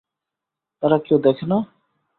[0.83, 1.57] এরা কেউ দেখে না?